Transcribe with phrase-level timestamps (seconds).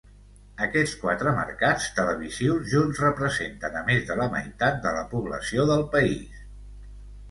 [0.67, 5.91] Aquests quatre mercats televisius junts representen a més de la meitat de la població del
[5.97, 6.47] país.